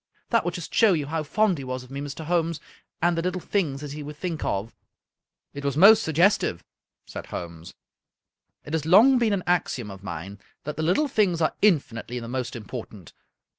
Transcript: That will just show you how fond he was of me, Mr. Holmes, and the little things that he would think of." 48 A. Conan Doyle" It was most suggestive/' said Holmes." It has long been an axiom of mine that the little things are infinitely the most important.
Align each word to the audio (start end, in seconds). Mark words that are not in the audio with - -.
That 0.31 0.43
will 0.43 0.49
just 0.49 0.73
show 0.73 0.93
you 0.93 1.05
how 1.05 1.21
fond 1.21 1.59
he 1.59 1.63
was 1.63 1.83
of 1.83 1.91
me, 1.91 2.01
Mr. 2.01 2.25
Holmes, 2.25 2.59
and 3.03 3.15
the 3.15 3.21
little 3.21 3.39
things 3.39 3.81
that 3.81 3.91
he 3.93 4.01
would 4.01 4.17
think 4.17 4.43
of." 4.43 4.73
48 4.73 4.73
A. 4.73 4.73
Conan 4.73 4.73
Doyle" 4.73 4.79
It 5.59 5.65
was 5.65 5.77
most 5.77 6.03
suggestive/' 6.03 6.61
said 7.05 7.25
Holmes." 7.27 7.75
It 8.65 8.73
has 8.73 8.87
long 8.87 9.19
been 9.19 9.31
an 9.31 9.43
axiom 9.45 9.91
of 9.91 10.01
mine 10.01 10.39
that 10.63 10.75
the 10.75 10.81
little 10.81 11.07
things 11.07 11.39
are 11.39 11.53
infinitely 11.61 12.19
the 12.19 12.27
most 12.27 12.55
important. 12.55 13.13